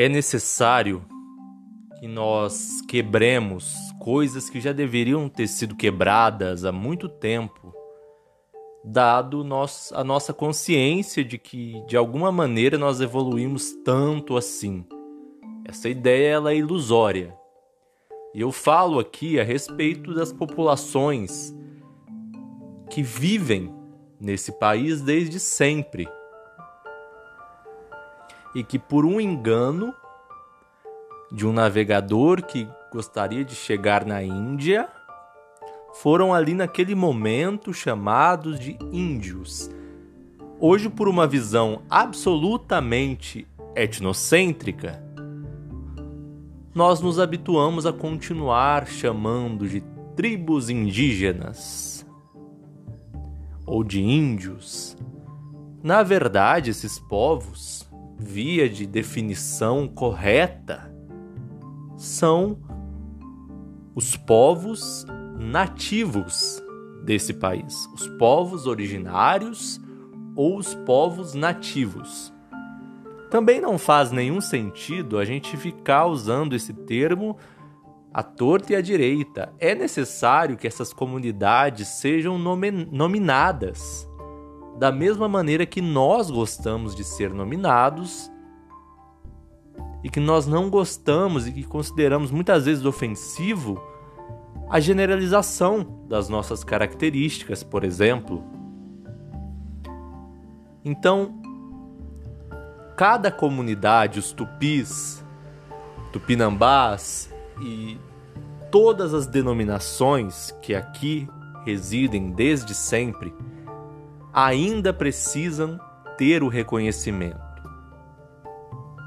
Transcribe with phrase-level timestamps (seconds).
[0.00, 1.04] É necessário
[1.98, 7.74] que nós quebremos coisas que já deveriam ter sido quebradas há muito tempo,
[8.84, 14.86] dado nós, a nossa consciência de que de alguma maneira nós evoluímos tanto assim.
[15.64, 17.36] Essa ideia ela é ilusória.
[18.32, 21.52] E eu falo aqui a respeito das populações
[22.88, 23.74] que vivem
[24.20, 26.06] nesse país desde sempre
[28.54, 29.94] e que por um engano
[31.30, 34.88] de um navegador que gostaria de chegar na Índia,
[35.94, 39.70] foram ali naquele momento chamados de índios.
[40.60, 45.02] Hoje, por uma visão absolutamente etnocêntrica,
[46.74, 49.82] nós nos habituamos a continuar chamando de
[50.14, 52.06] tribos indígenas
[53.66, 54.96] ou de índios.
[55.82, 57.87] Na verdade, esses povos,
[58.18, 60.92] via de definição correta,
[61.96, 62.58] são
[63.94, 65.06] os povos
[65.38, 66.62] nativos
[67.04, 69.80] desse país, os povos originários
[70.34, 72.32] ou os povos nativos.
[73.30, 77.36] Também não faz nenhum sentido a gente ficar usando esse termo
[78.12, 79.52] à torta e à direita.
[79.58, 84.08] É necessário que essas comunidades sejam nominadas
[84.78, 88.30] da mesma maneira que nós gostamos de ser nominados
[90.04, 93.82] e que nós não gostamos e que consideramos muitas vezes ofensivo
[94.70, 98.44] a generalização das nossas características, por exemplo.
[100.84, 101.42] Então,
[102.96, 105.24] cada comunidade, os tupis,
[106.12, 107.98] tupinambás e
[108.70, 111.28] todas as denominações que aqui
[111.64, 113.34] residem desde sempre,
[114.46, 115.80] ainda precisam
[116.16, 117.40] ter o reconhecimento.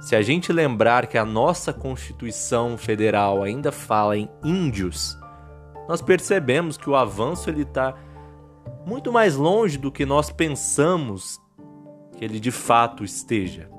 [0.01, 5.17] Se a gente lembrar que a nossa Constituição Federal ainda fala em índios,
[5.87, 7.95] nós percebemos que o avanço ele está
[8.85, 11.39] muito mais longe do que nós pensamos
[12.17, 13.69] que ele de fato esteja.